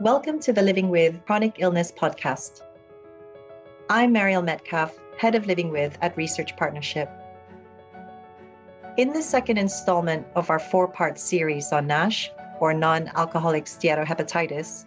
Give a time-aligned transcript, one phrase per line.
[0.00, 2.60] Welcome to the Living with Chronic Illness podcast.
[3.90, 7.10] I'm Mariel Metcalf, Head of Living With at Research Partnership.
[8.96, 14.84] In the second installment of our four part series on NASH, or non alcoholic steatohepatitis,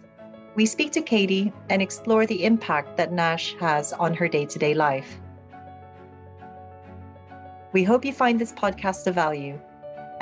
[0.54, 4.58] we speak to Katie and explore the impact that NASH has on her day to
[4.58, 5.20] day life.
[7.74, 9.60] We hope you find this podcast of value.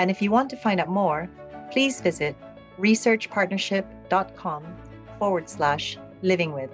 [0.01, 1.31] And if you want to find out more,
[1.71, 2.35] please visit
[2.81, 4.00] researchpartnership.com
[5.19, 6.71] forward slash living with.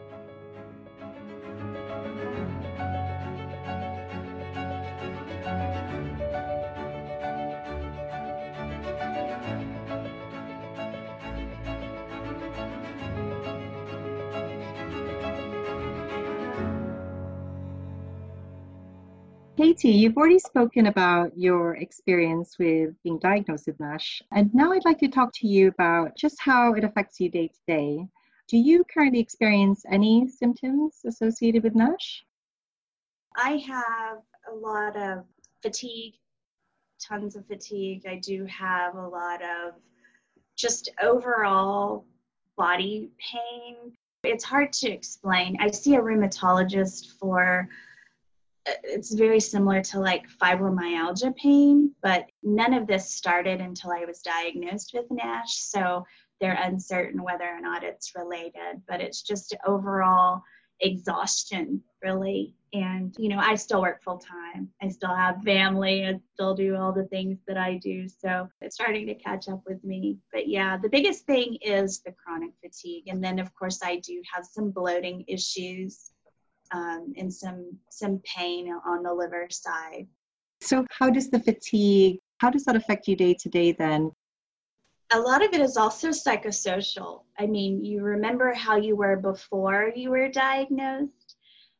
[19.76, 24.86] Katie, you've already spoken about your experience with being diagnosed with NASH, and now I'd
[24.86, 28.06] like to talk to you about just how it affects you day to day.
[28.48, 32.24] Do you currently experience any symptoms associated with NASH?
[33.36, 35.24] I have a lot of
[35.60, 36.14] fatigue,
[36.98, 38.06] tons of fatigue.
[38.08, 39.74] I do have a lot of
[40.56, 42.06] just overall
[42.56, 43.92] body pain.
[44.24, 45.58] It's hard to explain.
[45.60, 47.68] I see a rheumatologist for
[48.82, 54.20] it's very similar to like fibromyalgia pain, but none of this started until I was
[54.20, 55.56] diagnosed with NASH.
[55.56, 56.04] So
[56.40, 60.42] they're uncertain whether or not it's related, but it's just overall
[60.80, 62.54] exhaustion, really.
[62.72, 64.68] And, you know, I still work full time.
[64.82, 66.06] I still have family.
[66.06, 68.06] I still do all the things that I do.
[68.08, 70.18] So it's starting to catch up with me.
[70.32, 73.04] But yeah, the biggest thing is the chronic fatigue.
[73.06, 76.10] And then, of course, I do have some bloating issues
[76.72, 80.06] um, and some some pain on the liver side.
[80.60, 84.12] So how does the fatigue how does that affect you day to day then?
[85.12, 87.22] A lot of it is also psychosocial.
[87.38, 91.36] I mean, you remember how you were before you were diagnosed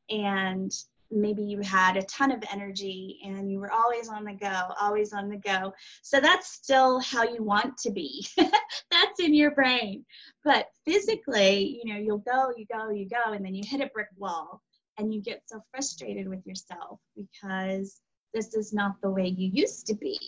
[0.09, 0.73] and
[1.11, 5.13] maybe you had a ton of energy and you were always on the go, always
[5.13, 5.73] on the go.
[6.03, 8.27] So that's still how you want to be.
[8.37, 10.05] that's in your brain.
[10.45, 13.91] But physically, you know, you'll go, you go, you go, and then you hit a
[13.93, 14.63] brick wall
[14.99, 18.01] and you get so frustrated with yourself because
[18.35, 20.19] this is not the way you used to be.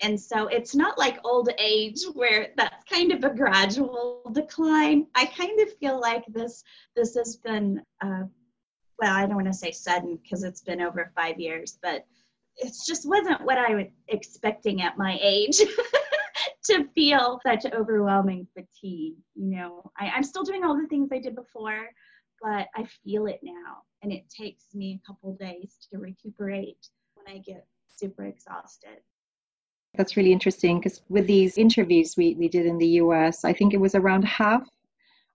[0.00, 5.06] And so it's not like old age where that's kind of a gradual decline.
[5.14, 6.62] I kind of feel like this
[6.94, 8.24] this has been uh,
[9.00, 12.04] well, I don't want to say sudden because it's been over five years, but
[12.56, 15.58] it just wasn't what I was expecting at my age
[16.64, 19.14] to feel such overwhelming fatigue.
[19.34, 21.88] You know, I, I'm still doing all the things I did before,
[22.42, 23.82] but I feel it now.
[24.02, 28.98] And it takes me a couple days to recuperate when I get super exhausted.
[29.96, 33.74] That's really interesting because with these interviews we, we did in the US, I think
[33.74, 34.68] it was around half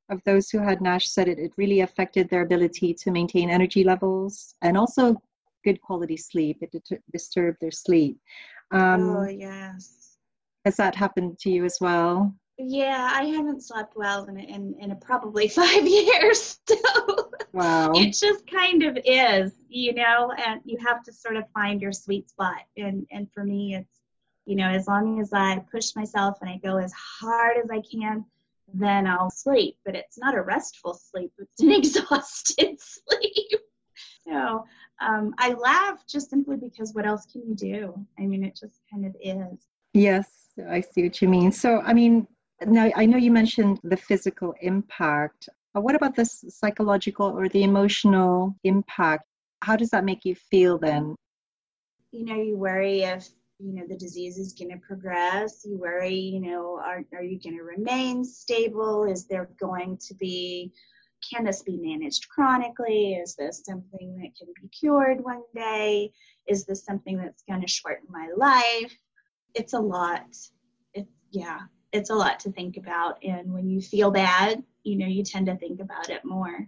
[0.10, 3.84] of those who had NASH said it, it really affected their ability to maintain energy
[3.84, 5.22] levels and also
[5.64, 6.58] good quality sleep.
[6.62, 6.76] It
[7.12, 8.18] disturbed their sleep.
[8.72, 10.18] Um, oh, yes.
[10.66, 12.34] Has that happened to you as well?
[12.58, 16.60] Yeah, I haven't slept well in in, in probably five years.
[16.68, 20.32] So wow, it just kind of is, you know.
[20.38, 22.62] And you have to sort of find your sweet spot.
[22.78, 24.02] And and for me, it's
[24.46, 27.82] you know, as long as I push myself and I go as hard as I
[27.82, 28.26] can,
[28.74, 29.78] then I'll sleep.
[29.86, 33.62] But it's not a restful sleep; it's an exhausted sleep.
[34.28, 34.66] So
[35.02, 38.06] um, I laugh just simply because what else can you do?
[38.18, 39.60] I mean, it just kind of is.
[39.94, 40.28] Yes,
[40.70, 41.52] I see what you mean.
[41.52, 42.28] So, I mean,
[42.66, 45.50] now, I know you mentioned the physical impact.
[45.74, 49.26] What about the psychological or the emotional impact?
[49.62, 51.16] How does that make you feel then?
[52.12, 53.30] You know, you worry if
[53.60, 57.40] you know the disease is going to progress you worry you know are, are you
[57.40, 60.72] going to remain stable is there going to be
[61.32, 66.12] can this be managed chronically is this something that can be cured one day
[66.48, 68.96] is this something that's going to shorten my life
[69.54, 70.26] it's a lot
[70.94, 71.60] it's yeah
[71.94, 75.48] it's a lot to think about and when you feel bad you know you tend
[75.48, 76.68] to think about it more.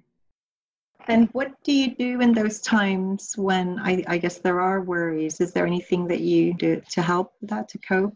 [1.07, 5.39] And what do you do in those times when I, I guess there are worries?
[5.39, 8.15] Is there anything that you do to help that to cope?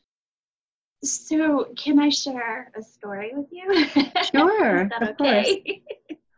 [1.04, 3.86] So can i share a story with you?
[4.36, 5.82] Sure okay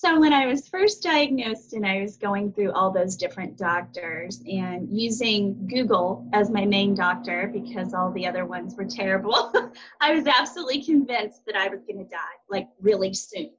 [0.00, 4.40] So, when I was first diagnosed and I was going through all those different doctors
[4.46, 9.52] and using Google as my main doctor because all the other ones were terrible,
[10.00, 13.50] I was absolutely convinced that I was going to die like really soon.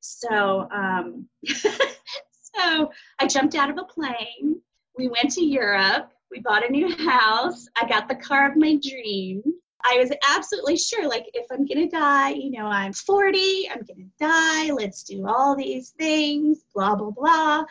[0.00, 4.62] So, um, so I jumped out of a plane.
[4.96, 6.10] We went to Europe.
[6.30, 7.68] We bought a new house.
[7.78, 9.44] I got the car of my dreams.
[9.84, 14.08] I was absolutely sure, like, if I'm gonna die, you know, I'm 40, I'm gonna
[14.18, 17.64] die, let's do all these things, blah, blah, blah.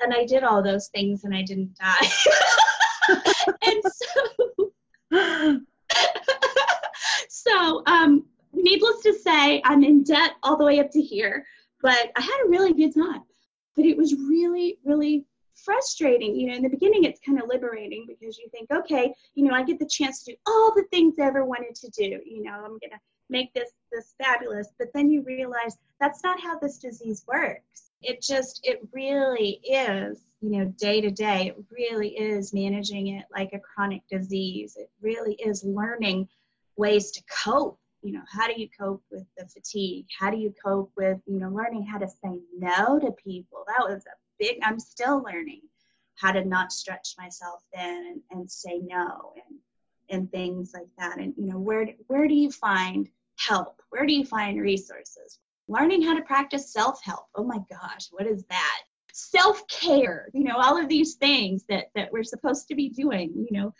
[0.00, 2.08] And I did all those things and I didn't die.
[3.66, 3.82] and
[5.10, 5.60] so,
[7.28, 11.46] so um, needless to say, I'm in debt all the way up to here,
[11.82, 13.22] but I had a really good time.
[13.74, 15.26] But it was really, really
[15.64, 16.34] frustrating.
[16.34, 19.54] You know, in the beginning, it's kind of liberating because you think, okay, you know,
[19.54, 22.20] I get the chance to do all the things I ever wanted to do.
[22.24, 22.98] You know, I'm to
[23.28, 24.68] make this this fabulous.
[24.78, 27.90] But then you realize that's not how this disease works.
[28.02, 33.24] It just, it really is, you know, day to day, it really is managing it
[33.32, 34.76] like a chronic disease.
[34.76, 36.28] It really is learning
[36.76, 40.54] ways to cope you know how do you cope with the fatigue how do you
[40.64, 44.58] cope with you know learning how to say no to people that was a big
[44.62, 45.60] i'm still learning
[46.16, 49.58] how to not stretch myself thin and, and say no and
[50.08, 51.18] and things like that.
[51.18, 53.82] And you know where where do you find help?
[53.90, 55.38] Where do you find resources?
[55.68, 57.26] Learning how to practice self-help.
[57.34, 58.82] Oh my gosh what is that?
[59.12, 63.48] Self-care you know all of these things that that we're supposed to be doing you
[63.50, 63.72] know.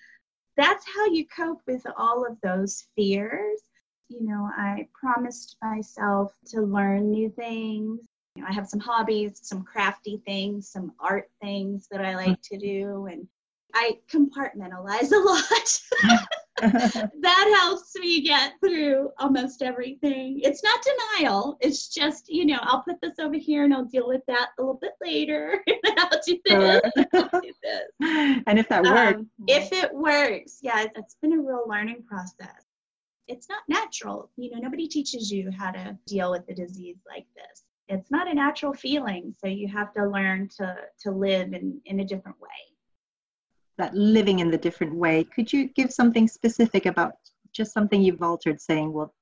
[0.57, 3.61] That's how you cope with all of those fears.
[4.09, 8.01] You know i promised myself to learn new things
[8.37, 12.41] you know, I have some hobbies, some crafty things, some art things that I like
[12.43, 13.27] to do, and
[13.75, 15.81] I compartmentalize a lot.
[17.21, 20.41] that helps me get through almost everything.
[20.43, 20.85] It's not
[21.19, 21.57] denial.
[21.61, 24.63] It's just, you know, I'll put this over here and I'll deal with that a
[24.63, 25.63] little bit later.
[25.99, 26.81] I'll do this.
[27.15, 28.43] I'll do this.
[28.47, 29.21] And if that works.
[29.21, 32.65] Um, if it works, yeah, it's been a real learning process.
[33.29, 34.31] It's not natural.
[34.37, 38.29] You know, nobody teaches you how to deal with a disease like this it's not
[38.29, 42.41] a natural feeling so you have to learn to to live in in a different
[42.41, 42.49] way.
[43.79, 45.25] That living in the different way.
[45.25, 47.15] Could you give something specific about
[47.53, 49.15] just something you've altered saying well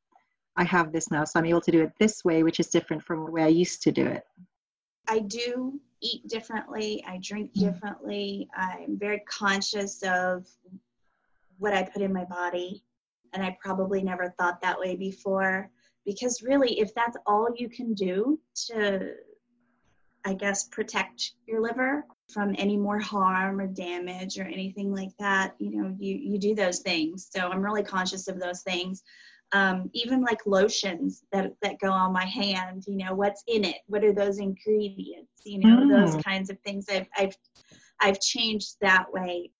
[0.56, 3.00] i have this now so i'm able to do it this way which is different
[3.00, 4.24] from the way i used to do it
[5.08, 7.02] i do eat differently.
[7.08, 8.48] I drink differently.
[8.54, 10.46] I'm very conscious of
[11.58, 12.84] what i put in my body
[13.32, 15.70] and i probably never thought that way before
[16.04, 19.12] because really if that's all you can do to
[20.24, 25.54] i guess protect your liver from any more harm or damage or anything like that
[25.58, 27.28] you know you you do those things.
[27.30, 29.02] So i'm really conscious of those things.
[29.52, 33.76] Um, even like lotions that that go on my hand you know what's in it?
[33.86, 35.30] What are those ingredients?
[35.44, 35.90] You know mm.
[35.90, 36.86] those kinds of things.
[36.90, 37.36] I've i've
[38.00, 39.50] i've changed that way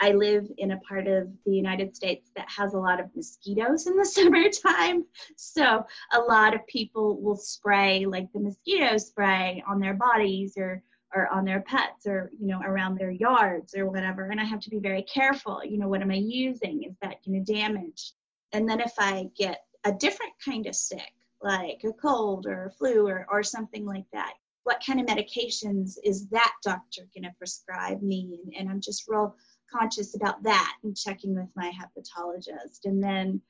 [0.00, 3.86] I live in a part of the United States that has a lot of mosquitoes
[3.86, 5.04] in the summertime.
[5.36, 10.82] So a lot of people will spray like the mosquito spray on their bodies or
[11.14, 14.26] or on their pets or you know around their yards or whatever.
[14.26, 15.62] And i have to be very careful.
[15.64, 16.84] You know what am i using?
[16.84, 18.12] Is that going to damage?
[18.52, 21.12] And then if i get a different kind of sick
[21.42, 24.34] like a cold or a flu or, or something like that
[24.64, 28.38] what kind of medications is that doctor going to prescribe me?
[28.44, 29.34] And, and i'm just real
[29.72, 32.84] conscious about that and checking with my hepatologist.
[32.84, 33.40] And then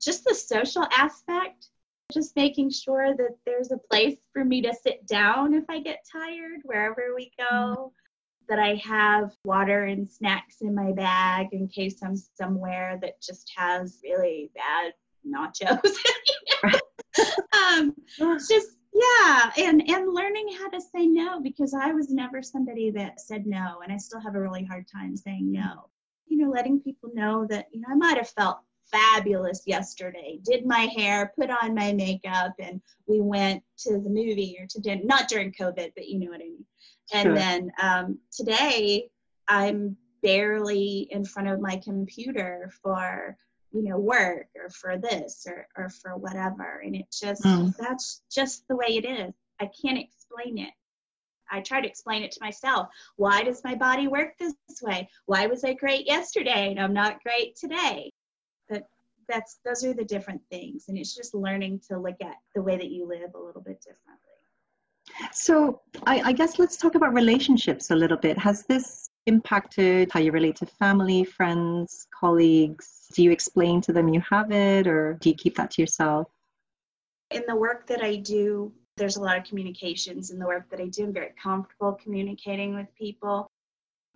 [0.00, 1.68] just the social aspect,
[2.12, 6.06] just making sure that there's a place for me to sit down if I get
[6.10, 7.88] tired, wherever we go, mm-hmm.
[8.48, 13.50] that I have water and snacks in my bag in case I'm somewhere that just
[13.56, 14.92] has really bad
[15.26, 15.96] nachos.
[17.70, 17.94] um,
[18.48, 23.20] just yeah and and learning how to say no because i was never somebody that
[23.20, 25.88] said no and i still have a really hard time saying no
[26.26, 28.58] you know letting people know that you know i might have felt
[28.90, 34.56] fabulous yesterday did my hair put on my makeup and we went to the movie
[34.60, 36.64] or to dinner not during covid but you know what i mean
[37.12, 37.34] and sure.
[37.34, 39.08] then um, today
[39.48, 43.36] i'm barely in front of my computer for
[43.74, 46.80] you know work or for this or, or for whatever.
[46.84, 47.76] And it just mm.
[47.76, 49.34] that's just the way it is.
[49.60, 50.72] I can't explain it.
[51.50, 52.88] I try to explain it to myself.
[53.16, 55.08] Why does my body work this way?
[55.26, 58.12] Why was i great yesterday and i'm not great today?
[58.68, 58.84] But
[59.28, 60.86] that's those are the different things.
[60.88, 63.80] And it's just learning to look at the way that you live a little bit
[63.80, 64.20] differently.
[65.32, 68.38] So I, I guess let's talk about relationships a little bit.
[68.38, 74.08] Has this impacted how you relate to family friends colleagues do you explain to them
[74.08, 76.28] you have it or do you keep that to yourself?
[77.30, 80.80] In the work that I do, there's a lot of communications in the work that
[80.80, 81.04] I do.
[81.04, 83.46] I'm very comfortable communicating with people.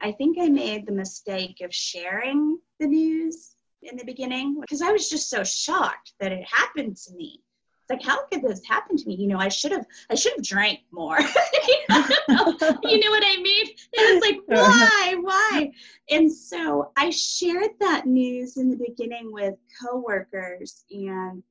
[0.00, 4.92] I think I made the mistake of sharing the news in the beginning because I
[4.92, 7.42] was just so shocked that it happened to me.
[7.88, 9.14] It's like, how could this happen to me?
[9.14, 11.18] You know, I should have, I should have drank more.
[11.20, 13.66] you, know, you know what I mean?
[13.92, 15.72] It was like, why, why?
[16.10, 21.42] and so I shared that news in the beginning with coworkers and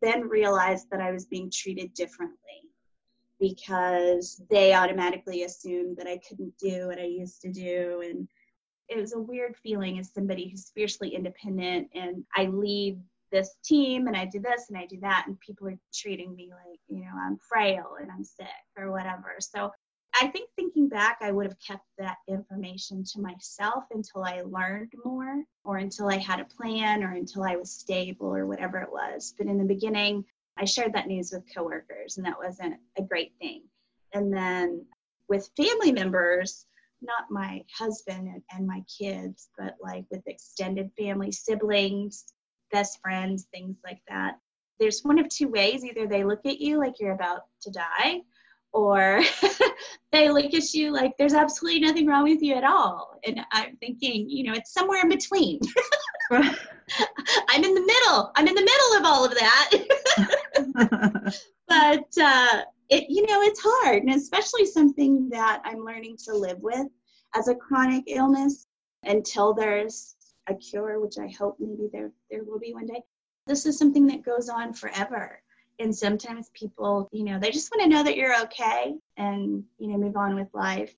[0.00, 2.36] then realized that I was being treated differently
[3.38, 8.02] because they automatically assumed that I couldn't do what I used to do.
[8.02, 8.28] And
[8.88, 12.98] it was a weird feeling as somebody who's fiercely independent and I leave
[13.32, 16.50] this team and I do this and I do that and people are treating me
[16.50, 19.36] like, you know, I'm frail and I'm sick or whatever.
[19.40, 19.70] So
[20.20, 24.92] I think thinking back, I would have kept that information to myself until I learned
[25.04, 28.90] more or until I had a plan or until I was stable or whatever it
[28.90, 29.34] was.
[29.36, 30.24] But in the beginning,
[30.56, 33.64] I shared that news with coworkers and that wasn't a great thing.
[34.14, 34.86] And then
[35.28, 36.64] with family members,
[37.02, 42.24] not my husband and, my kids, but like with extended family, siblings,
[42.76, 44.38] best friends, things like that.
[44.78, 48.20] There's one of two ways either they look at you like you're about to die,
[48.74, 49.22] or
[50.12, 53.18] they look at you like there's absolutely nothing wrong with you at all.
[53.24, 55.58] And I'm thinking, you know, it's somewhere in between.
[56.30, 58.30] I'm in the middle.
[58.36, 59.70] I'm in the middle of all of that.
[61.68, 66.58] but uh, it, you know, it's hard, and especially something that I'm learning to live
[66.60, 66.88] with
[67.34, 68.66] as a chronic illness
[69.04, 70.15] until there's
[70.48, 73.02] a cure, which I hope maybe there there will be one day.
[73.46, 75.40] This is something that goes on forever.
[75.78, 79.88] And sometimes people, you know, they just want to know that you're okay and, you
[79.88, 80.94] know, move on with life.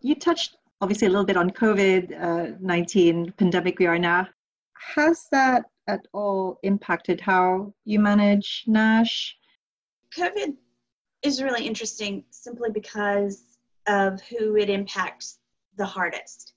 [0.00, 4.28] You touched obviously a little bit on COVID uh, 19 pandemic we are now.
[4.94, 9.36] Has that at all impacted how you manage NASH?
[10.16, 10.54] COVID
[11.22, 13.42] is really interesting simply because
[13.88, 15.38] of who it impacts
[15.76, 16.54] the hardest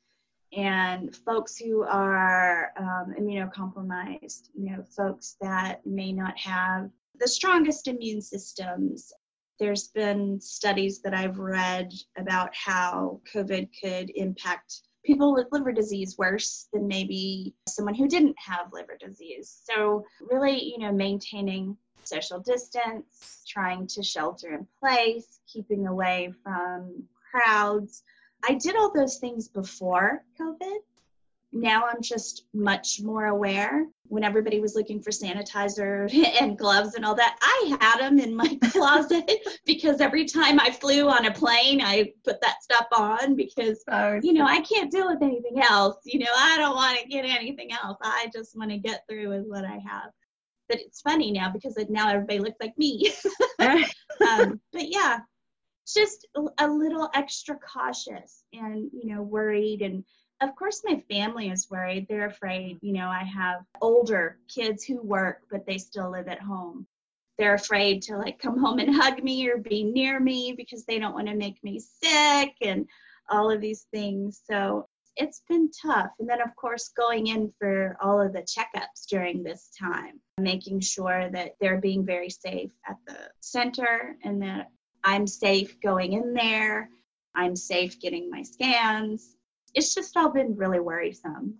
[0.54, 6.90] and folks who are um, immunocompromised, you know, folks that may not have
[7.20, 9.12] the strongest immune systems.
[9.60, 16.18] There's been studies that I've read about how COVID could impact people with liver disease
[16.18, 19.62] worse than maybe someone who didn't have liver disease.
[19.70, 27.04] So, really, you know, maintaining social distance, trying to shelter in place, keeping away from
[27.32, 28.04] crowds
[28.44, 30.78] I did all those things before COVID.
[31.52, 33.88] Now I'm just much more aware.
[34.08, 38.36] When everybody was looking for sanitizer and gloves and all that, I had them in
[38.36, 39.30] my closet
[39.66, 43.84] because every time I flew on a plane, I put that stuff on because,
[44.22, 45.98] you know, I can't deal with anything else.
[46.06, 47.98] You know, I don't want to get anything else.
[48.02, 50.12] I just want to get through with what I have.
[50.68, 53.12] But it's funny now because now everybody looks like me.
[53.60, 55.20] um, but yeah,
[55.94, 56.28] just
[56.58, 59.82] a little extra cautious and you know worried.
[59.82, 60.04] And
[60.42, 62.08] of course my family is worried.
[62.08, 66.42] They're afraid you know i have older kids who work but they still live at
[66.42, 66.88] home.
[67.38, 71.00] They're afraid to like come home and hug me or be near me because they
[71.00, 72.86] don't want to make me sick and
[73.30, 74.42] all of these things.
[74.50, 76.12] So it's been tough.
[76.20, 80.80] And then of course going in for all of the checkups during this time making
[80.80, 84.68] sure that they're being very safe at the center and that
[85.04, 86.90] I'm safe going in there.
[87.36, 89.36] I'm safe getting my scans.
[89.74, 91.56] It's just all been really worrisome.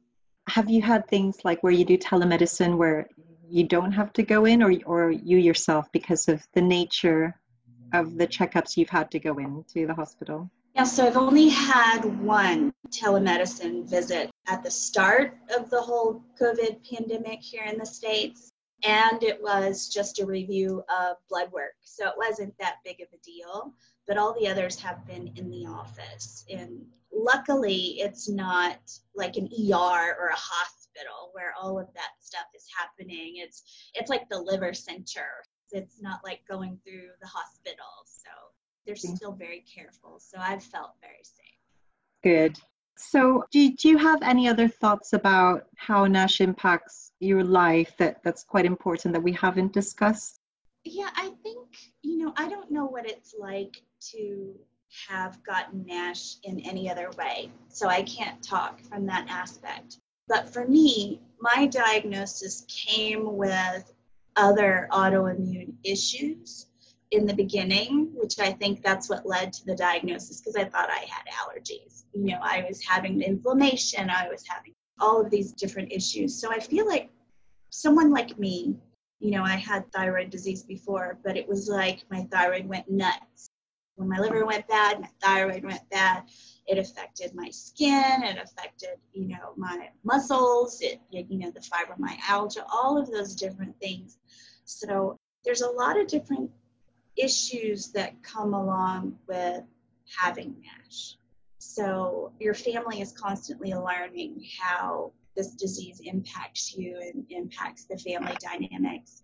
[0.50, 3.08] Have you had things like where you do telemedicine where
[3.48, 7.36] you don't have to go in or, or you yourself because of the nature
[7.94, 10.50] of the checkups you've had to go into the hospital?
[10.76, 16.78] Yeah, so I've only had one telemedicine visit at the start of the whole COVID
[16.90, 18.49] pandemic here in the States
[18.84, 21.76] and it was just a review of blood work.
[21.84, 23.74] So it wasn't that big of a deal,
[24.08, 26.46] but all the others have been in the office.
[26.50, 28.80] And luckily, it's not
[29.16, 33.36] like an ER or a hospital where all of that stuff is happening.
[33.38, 33.64] It's
[33.96, 35.44] it's like the liver center.
[35.72, 37.86] It's not like going through the hospital.
[38.06, 38.30] So
[38.86, 40.20] they're still very careful.
[40.20, 41.60] So I've felt very safe.
[42.24, 42.60] Good.
[43.02, 48.22] So, do, do you have any other thoughts about how NASH impacts your life that,
[48.24, 50.42] that's quite important that we haven't discussed?
[50.84, 51.70] Yeah, I think,
[52.02, 54.54] you know, I don't know what it's like to
[55.08, 57.50] have gotten NASH in any other way.
[57.70, 59.98] So I can't talk from that aspect.
[60.28, 63.94] But for me, my diagnosis came with
[64.36, 66.68] other autoimmune issues
[67.12, 70.90] in the beginning, which I think that's what led to the diagnosis because I thought
[70.90, 72.04] I had allergies.
[72.14, 76.40] You know, I was having inflammation, I was having all of these different issues.
[76.40, 77.10] So I feel like
[77.72, 78.76] someone like me,
[79.20, 83.50] you know, I had thyroid disease before, but it was like my thyroid went nuts.
[83.96, 86.24] When my liver went bad, my thyroid went bad.
[86.68, 92.64] It affected my skin, it affected, you know, my muscles, it, you know, the fibromyalgia,
[92.72, 94.20] all of those different things.
[94.64, 96.50] So there's a lot of different
[97.20, 99.64] issues that come along with
[100.20, 101.18] having NASH.
[101.58, 108.36] So your family is constantly learning how this disease impacts you and impacts the family
[108.42, 109.24] dynamics.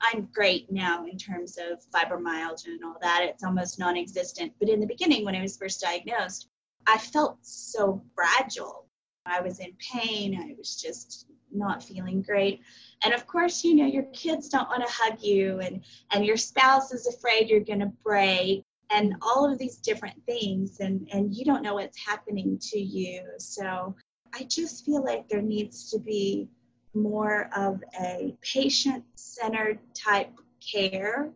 [0.00, 3.22] I'm great now in terms of fibromyalgia and all that.
[3.24, 4.52] It's almost non existent.
[4.58, 6.48] But in the beginning, when I was first diagnosed,
[6.86, 8.86] I felt so fragile.
[9.26, 10.40] I was in pain.
[10.40, 12.60] I was just not feeling great.
[13.04, 16.36] And of course, you know, your kids don't want to hug you, and, and your
[16.36, 21.34] spouse is afraid you're going to break, and all of these different things, and, and
[21.34, 23.22] you don't know what's happening to you.
[23.38, 23.94] So
[24.34, 26.48] I just feel like there needs to be
[26.94, 31.30] more of a patient centered type care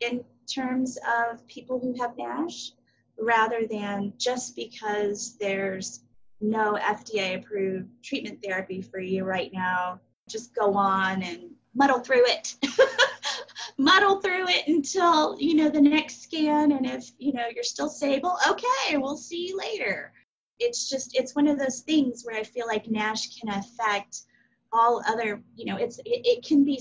[0.00, 2.72] in terms of people who have NASH
[3.18, 6.00] rather than just because there's
[6.40, 12.24] no FDA approved treatment therapy for you right now, just go on and muddle through
[12.26, 12.56] it.
[13.78, 16.72] muddle through it until, you know, the next scan.
[16.72, 20.12] And if, you know, you're still stable, okay, we'll see you later.
[20.58, 24.22] It's just, it's one of those things where I feel like NASH can affect
[24.72, 26.80] all other you know it's it, it, can be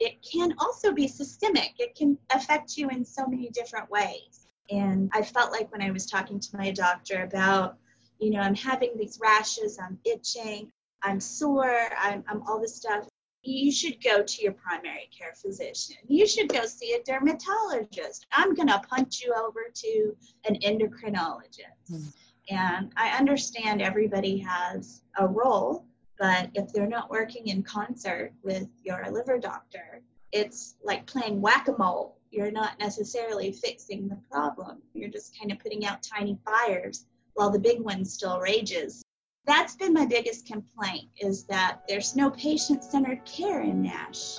[0.00, 5.10] it can also be systemic it can affect you in so many different ways and
[5.12, 7.76] i felt like when i was talking to my doctor about
[8.18, 10.70] you know i'm having these rashes i'm itching
[11.02, 13.08] i'm sore i'm, I'm all this stuff
[13.42, 18.54] you should go to your primary care physician you should go see a dermatologist i'm
[18.54, 22.12] going to punt you over to an endocrinologist mm.
[22.50, 25.86] and i understand everybody has a role
[26.18, 31.68] but if they're not working in concert with your liver doctor, it's like playing whack
[31.68, 32.18] a mole.
[32.30, 34.82] You're not necessarily fixing the problem.
[34.94, 37.06] You're just kind of putting out tiny fires
[37.36, 39.02] while the big one still rages.
[39.46, 44.38] That's been my biggest complaint is that there's no patient centered care in NASH.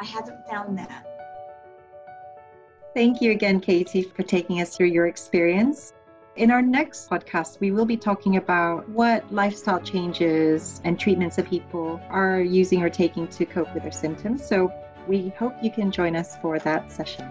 [0.00, 1.06] I haven't found that.
[2.94, 5.92] Thank you again, Katie, for taking us through your experience.
[6.36, 11.48] In our next podcast, we will be talking about what lifestyle changes and treatments that
[11.48, 14.44] people are using or taking to cope with their symptoms.
[14.44, 14.72] So
[15.06, 17.26] we hope you can join us for that session.